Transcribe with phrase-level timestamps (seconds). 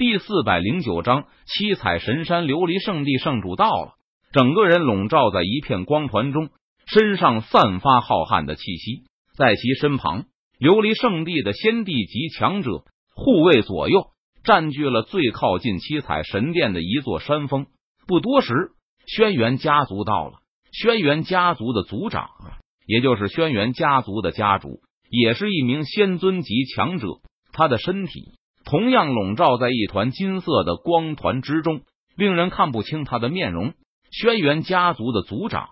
[0.00, 3.96] 第四百零九章，七彩神山琉璃圣地圣主到了，
[4.32, 6.48] 整个人笼罩在一片光团中，
[6.86, 9.02] 身上散发浩瀚的气息。
[9.36, 10.24] 在其身旁，
[10.58, 12.82] 琉璃圣地的先帝级强者
[13.14, 14.06] 护卫左右，
[14.42, 17.66] 占据了最靠近七彩神殿的一座山峰。
[18.06, 18.70] 不多时，
[19.06, 20.38] 轩辕家族到了。
[20.72, 22.30] 轩辕家族的族长，
[22.86, 24.80] 也就是轩辕家族的家主，
[25.10, 27.06] 也是一名仙尊级强者。
[27.52, 28.39] 他的身体。
[28.70, 31.80] 同样笼罩在一团金色的光团之中，
[32.16, 33.74] 令人看不清他的面容。
[34.12, 35.70] 轩辕家族的族长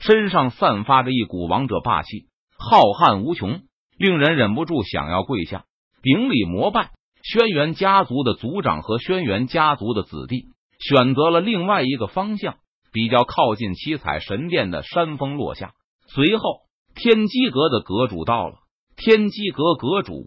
[0.00, 2.26] 身上散发着一股王者霸气，
[2.58, 3.60] 浩瀚无穷，
[3.96, 5.66] 令人忍不住想要跪下
[6.02, 6.90] 顶礼膜拜。
[7.22, 10.46] 轩辕家族的族长和轩辕家族的子弟
[10.80, 12.56] 选择了另外一个方向，
[12.92, 15.74] 比较靠近七彩神殿的山峰落下。
[16.08, 16.42] 随后，
[16.96, 18.56] 天机阁的阁主到了，
[18.96, 20.24] 天机阁阁主。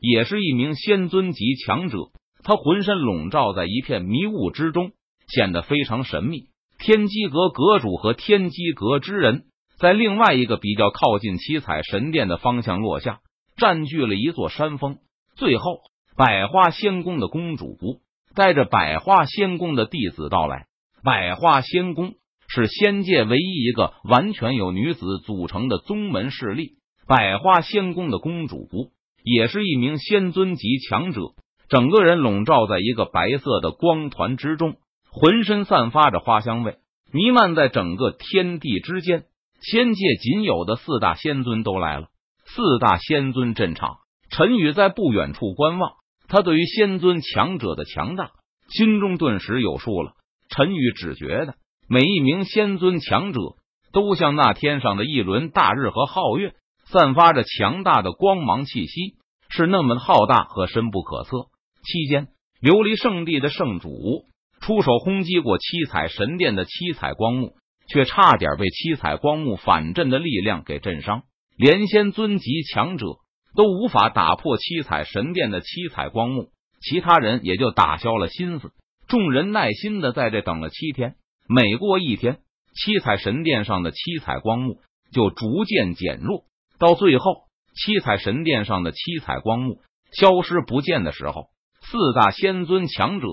[0.00, 1.98] 也是一名仙尊级强者，
[2.42, 4.92] 他浑身笼罩在一片迷雾之中，
[5.28, 6.44] 显得非常神秘。
[6.78, 9.44] 天机阁阁主和天机阁之人
[9.78, 13.20] 在另外一个比较靠近七彩神殿的方向落下，
[13.56, 14.96] 占据了一座山峰。
[15.36, 15.80] 最后，
[16.16, 17.76] 百花仙宫的公主
[18.34, 20.66] 带着百花仙宫的弟子到来。
[21.04, 22.14] 百花仙宫
[22.48, 26.76] 是仙界唯一一个完全由女子组成的宗门势力。
[27.06, 28.68] 百花仙宫的公主。
[29.22, 31.20] 也是一名仙尊级强者，
[31.68, 34.76] 整个人笼罩在一个白色的光团之中，
[35.10, 36.76] 浑身散发着花香味，
[37.12, 39.24] 弥漫在整个天地之间。
[39.60, 42.08] 仙界仅有的四大仙尊都来了，
[42.46, 43.98] 四大仙尊镇场。
[44.30, 45.92] 陈宇在不远处观望，
[46.28, 48.30] 他对于仙尊强者的强大，
[48.68, 50.12] 心中顿时有数了。
[50.48, 51.54] 陈宇只觉得
[51.88, 53.40] 每一名仙尊强者
[53.92, 56.54] 都像那天上的一轮大日和皓月。
[56.90, 59.14] 散发着强大的光芒气息，
[59.48, 61.46] 是那么浩大和深不可测。
[61.84, 62.28] 期间，
[62.60, 64.26] 琉璃圣地的圣主
[64.60, 67.54] 出手轰击过七彩神殿的七彩光幕，
[67.88, 71.22] 却差点被七彩光幕反震的力量给震伤。
[71.56, 73.06] 连仙尊级强者
[73.54, 76.48] 都无法打破七彩神殿的七彩光幕，
[76.80, 78.72] 其他人也就打消了心思。
[79.06, 81.14] 众人耐心的在这等了七天，
[81.48, 82.40] 每过一天，
[82.74, 84.80] 七彩神殿上的七彩光幕
[85.12, 86.44] 就逐渐减弱。
[86.80, 87.42] 到最后，
[87.76, 89.82] 七彩神殿上的七彩光幕
[90.18, 91.48] 消失不见的时候，
[91.82, 93.26] 四大仙尊强者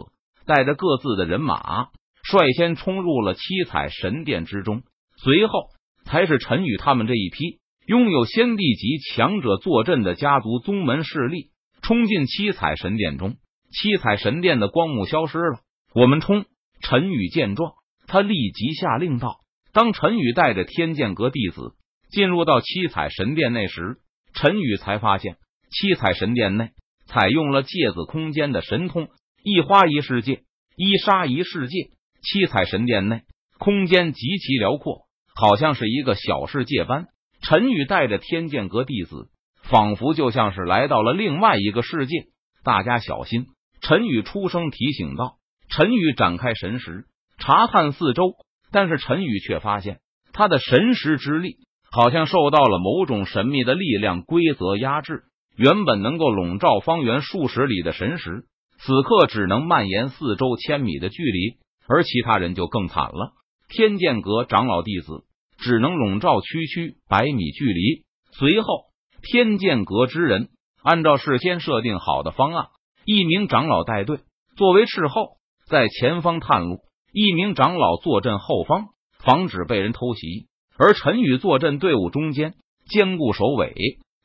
[0.46, 1.88] 带着各自的人马
[2.24, 4.84] 率先冲入了七彩神殿之中，
[5.24, 5.70] 随后
[6.04, 13.38] 才是陈宇他们这一批拥有先帝级强者坐镇的家族宗门势力冲进七彩神殿中。
[13.72, 15.60] 七彩神殿的光幕消失了，
[15.94, 16.44] 我们冲！
[16.82, 17.76] 陈宇见状，
[18.08, 19.40] 他立即下令道
[19.72, 21.76] ：“当陈宇带着天剑阁弟子。”
[22.10, 23.98] 进入到七彩神殿内时，
[24.34, 25.38] 陈宇才发现
[25.72, 26.72] 七彩神殿内
[27.06, 29.10] 采用了芥子空间的神通，
[29.44, 30.44] 一花一世界，
[30.76, 31.90] 一沙一世界。
[32.22, 33.22] 七彩神殿内
[33.58, 37.08] 空间极其辽阔，好像是一个小世界般。
[37.42, 39.30] 陈宇带着天剑阁弟子，
[39.64, 42.26] 仿佛就像是来到了另外一个世界。
[42.64, 43.46] 大家小心！
[43.82, 45.38] 陈宇出声提醒道。
[45.70, 47.06] 陈宇展开神识，
[47.38, 48.34] 查看四周，
[48.72, 50.00] 但是陈宇却发现
[50.34, 51.58] 他的神识之力。
[51.92, 55.24] 好像受到了某种神秘的力量规则压制，
[55.56, 58.46] 原本能够笼罩方圆数十里的神识，
[58.80, 61.58] 此刻只能蔓延四周千米的距离。
[61.90, 63.32] 而其他人就更惨了，
[63.70, 65.24] 天剑阁长老弟子
[65.58, 68.04] 只能笼罩区区百米距离。
[68.34, 68.68] 随后，
[69.24, 70.50] 天剑阁之人
[70.84, 72.66] 按照事先设定好的方案，
[73.06, 74.20] 一名长老带队
[74.58, 75.38] 作为斥候，
[75.70, 76.82] 在前方探路，
[77.14, 78.88] 一名长老坐镇后方，
[79.20, 80.48] 防止被人偷袭。
[80.78, 82.54] 而陈宇坐镇队伍中间，
[82.88, 83.74] 坚固首尾，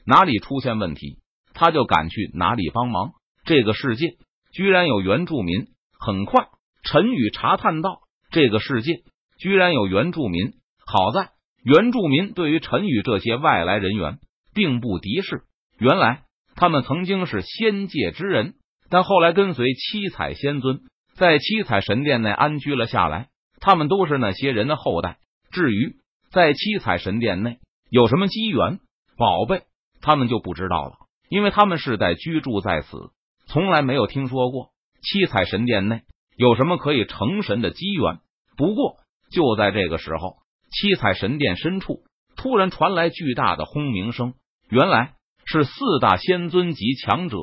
[0.05, 1.19] 哪里出现问题，
[1.55, 3.13] 他就赶去哪里帮忙。
[3.45, 4.17] 这个世界
[4.53, 5.67] 居然有原住民！
[5.99, 6.49] 很快，
[6.85, 9.03] 陈宇查探到这个世界
[9.39, 10.53] 居然有原住民。
[10.85, 11.31] 好在
[11.65, 14.19] 原住民对于陈宇这些外来人员
[14.53, 15.43] 并不敌视，
[15.79, 16.25] 原来
[16.55, 18.55] 他们曾经是仙界之人，
[18.91, 20.81] 但后来跟随七彩仙尊
[21.15, 23.29] 在七彩神殿内安居了下来。
[23.61, 25.19] 他们都是那些人的后代。
[25.53, 25.95] 至于，
[26.33, 27.59] 在七彩神殿内
[27.91, 28.81] 有什么机缘
[29.19, 29.65] 宝贝，
[30.01, 30.93] 他们就不知道了，
[31.29, 33.11] 因为他们世代居住在此，
[33.47, 34.71] 从来没有听说过
[35.03, 36.01] 七彩神殿内
[36.35, 38.21] 有什么可以成神的机缘。
[38.57, 38.97] 不过
[39.31, 40.37] 就在这个时候，
[40.71, 42.01] 七彩神殿深处
[42.35, 44.33] 突然传来巨大的轰鸣声，
[44.71, 45.13] 原来
[45.45, 47.37] 是四大仙尊级强者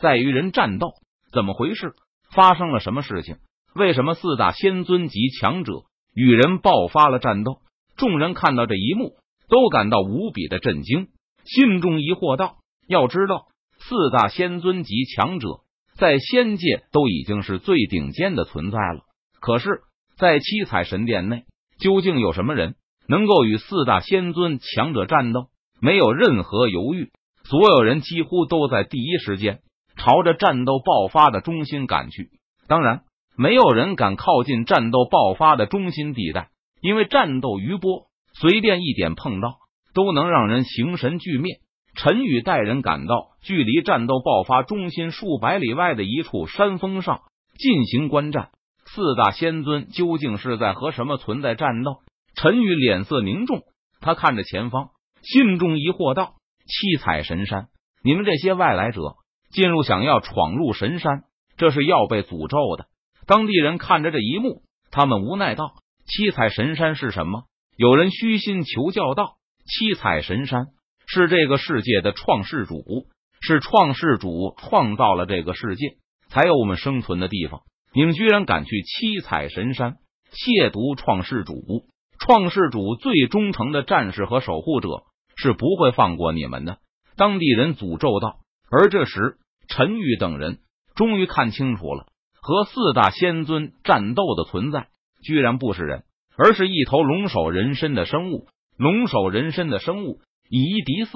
[0.00, 0.94] 在与人战斗。
[1.32, 1.94] 怎么回事？
[2.34, 3.36] 发生了什么事情？
[3.76, 7.61] 为什么四大仙尊级强者与人爆发了战斗？
[7.96, 9.16] 众人看到这一幕，
[9.48, 11.08] 都感到无比的震惊，
[11.44, 12.56] 心中疑惑道
[12.88, 13.46] ：“要知道，
[13.78, 15.60] 四大仙尊级强者
[15.96, 19.00] 在仙界都已经是最顶尖的存在了。
[19.40, 19.82] 可是，
[20.16, 21.44] 在七彩神殿内，
[21.78, 22.76] 究竟有什么人
[23.08, 25.48] 能够与四大仙尊强者战斗？
[25.80, 27.10] 没有任何犹豫，
[27.42, 29.60] 所有人几乎都在第一时间
[29.96, 32.30] 朝着战斗爆发的中心赶去。
[32.68, 33.02] 当然，
[33.36, 36.50] 没有人敢靠近战斗爆发的中心地带，
[36.82, 39.58] 因为战斗余波随便一点碰到，
[39.94, 41.60] 都能让人形神俱灭。
[41.94, 47.20] 陈宇带人赶到距离战斗爆发中心数百里外的一处山峰上
[47.56, 48.50] 进行观战。
[48.86, 51.98] 四大仙尊究竟是在和什么存在战斗？
[52.34, 53.60] 陈宇脸色凝重，
[54.00, 54.90] 他看着前方，
[55.22, 56.34] 心中疑惑道
[56.66, 57.68] ：“七彩神山，
[58.02, 59.16] 你们这些外来者
[59.52, 61.24] 进入，想要闯入神山，
[61.56, 62.88] 这是要被诅咒的。”
[63.26, 65.74] 当地人看着这一幕，他们无奈道
[66.06, 67.44] ：“七彩神山是什么？”
[67.76, 70.68] 有人虚心求教道：“七彩神山。”
[71.06, 73.08] 是这个世界的创世主，
[73.40, 75.96] 是创世主创造了这个世界，
[76.28, 77.62] 才有我们生存的地方。
[77.92, 79.98] 你们居然敢去七彩神山
[80.32, 81.86] 亵渎创世主！
[82.18, 85.02] 创世主最忠诚的战士和守护者
[85.36, 86.78] 是不会放过你们的。
[87.16, 88.38] 当地人诅咒道。
[88.70, 89.36] 而这时，
[89.68, 90.60] 陈玉等人
[90.94, 92.06] 终于看清楚了，
[92.40, 94.88] 和四大仙尊战斗的存在，
[95.22, 96.04] 居然不是人，
[96.36, 98.46] 而是一头龙首人身的生物。
[98.76, 100.20] 龙首人身的生物。
[100.54, 101.12] 以一敌四，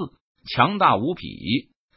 [0.51, 1.27] 强大无匹。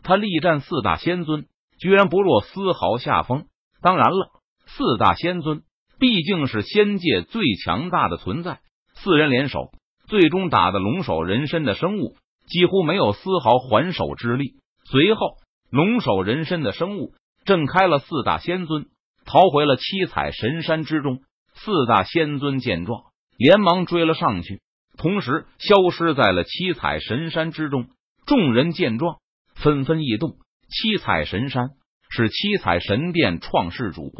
[0.02, 1.46] 他力战四大仙尊，
[1.78, 3.46] 居然不落丝毫下风。
[3.80, 4.28] 当然了，
[4.66, 5.62] 四大仙尊
[5.98, 8.60] 毕竟是仙界最强大的存在。
[8.92, 9.70] 四人联手，
[10.06, 12.14] 最终打的龙首人身的生物
[12.46, 14.56] 几乎没有丝毫还手之力。
[14.84, 15.36] 随后，
[15.70, 17.14] 龙首人身的生物
[17.46, 18.84] 震开了四大仙尊，
[19.24, 21.20] 逃回了七彩神山之中。
[21.62, 23.02] 四大仙尊见状，
[23.36, 24.62] 连忙追了上去。
[24.96, 27.88] 同时消失在了七彩神山之中。
[28.26, 29.18] 众人见状，
[29.54, 30.36] 纷纷异动。
[30.68, 31.70] 七彩神山
[32.08, 34.10] 是七彩神殿创世主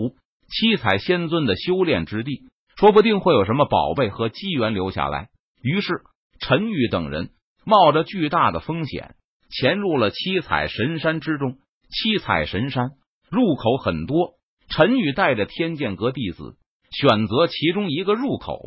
[0.49, 5.29] 七彩仙尊的修炼之地，说不定会有什么宝贝和机缘留下来。
[5.63, 6.03] 于是，
[6.41, 7.31] 陈宇等人
[7.65, 9.15] 冒着巨大的风险，
[9.49, 11.59] 潜入了七彩神山之中。
[11.89, 12.91] 七彩神山
[13.31, 14.35] 入口很多，
[14.69, 16.57] 陈宇带着天剑阁弟子
[16.91, 18.61] 选择其中一个入口。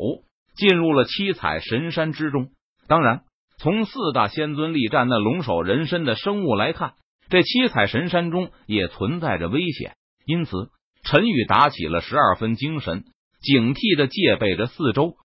[0.56, 2.50] 进入了七彩神山之中。
[2.86, 3.24] 当然，
[3.58, 6.92] 从四大仙尊力战那龙首人身的生物来看，
[7.28, 9.96] 这七彩神山中也存在着危险。
[10.24, 10.70] 因此，
[11.02, 13.02] 陈宇打起了十二分精神，
[13.40, 15.16] 警惕的戒备着四周。